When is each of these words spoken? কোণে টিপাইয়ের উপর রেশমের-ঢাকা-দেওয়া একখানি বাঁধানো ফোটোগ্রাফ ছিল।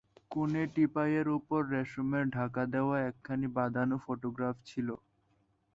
কোণে 0.31 0.63
টিপাইয়ের 0.73 1.27
উপর 1.37 1.59
রেশমের-ঢাকা-দেওয়া 1.73 2.97
একখানি 3.09 3.47
বাঁধানো 3.57 3.95
ফোটোগ্রাফ 4.05 4.55
ছিল। 4.65 4.87